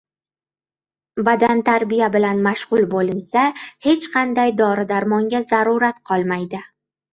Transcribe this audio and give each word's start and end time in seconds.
Badantarbiya 1.27 2.07
bilan 2.15 2.41
mashg‘ul 2.47 2.87
bo‘linsa, 2.95 3.45
hech 3.89 4.09
qanday 4.17 4.57
dori-darmonga 4.65 5.45
zarurat 5.55 6.05
qolmaydi 6.13 6.67